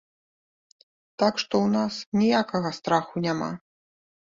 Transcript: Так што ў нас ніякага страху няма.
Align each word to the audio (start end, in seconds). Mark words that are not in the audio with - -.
Так 1.19 1.33
што 1.45 1.53
ў 1.65 1.67
нас 1.77 1.93
ніякага 2.25 2.77
страху 2.83 3.15
няма. 3.31 3.51